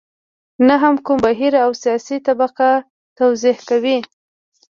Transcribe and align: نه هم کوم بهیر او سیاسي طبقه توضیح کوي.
نه 0.67 0.75
هم 0.81 0.95
کوم 1.05 1.17
بهیر 1.25 1.53
او 1.65 1.71
سیاسي 1.83 2.17
طبقه 2.27 2.71
توضیح 3.17 3.57
کوي. 3.69 3.97